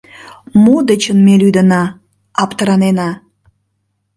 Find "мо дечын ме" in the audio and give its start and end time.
0.63-1.33